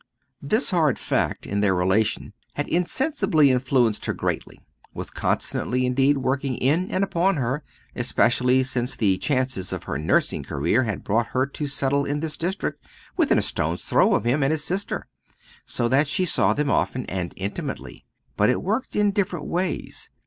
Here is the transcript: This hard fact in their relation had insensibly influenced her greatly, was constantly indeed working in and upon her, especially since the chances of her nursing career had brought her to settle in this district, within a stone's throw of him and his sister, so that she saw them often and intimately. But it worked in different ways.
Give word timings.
This 0.41 0.71
hard 0.71 0.97
fact 0.97 1.45
in 1.45 1.59
their 1.59 1.75
relation 1.75 2.33
had 2.55 2.67
insensibly 2.67 3.51
influenced 3.51 4.07
her 4.07 4.15
greatly, 4.15 4.59
was 4.95 5.11
constantly 5.11 5.85
indeed 5.85 6.17
working 6.17 6.57
in 6.57 6.89
and 6.89 7.03
upon 7.03 7.35
her, 7.37 7.61
especially 7.95 8.63
since 8.63 8.95
the 8.95 9.19
chances 9.19 9.71
of 9.71 9.83
her 9.83 9.99
nursing 9.99 10.41
career 10.41 10.85
had 10.85 11.03
brought 11.03 11.27
her 11.27 11.45
to 11.45 11.67
settle 11.67 12.03
in 12.03 12.19
this 12.19 12.35
district, 12.35 12.83
within 13.15 13.37
a 13.37 13.43
stone's 13.43 13.83
throw 13.83 14.15
of 14.15 14.23
him 14.25 14.41
and 14.41 14.49
his 14.49 14.63
sister, 14.63 15.07
so 15.67 15.87
that 15.87 16.07
she 16.07 16.25
saw 16.25 16.55
them 16.55 16.71
often 16.71 17.05
and 17.05 17.35
intimately. 17.37 18.03
But 18.35 18.49
it 18.49 18.63
worked 18.63 18.95
in 18.95 19.11
different 19.11 19.45
ways. 19.45 20.09